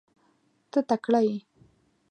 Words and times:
ته 0.71 0.79
تکړه 0.89 1.19
یې. 1.27 1.37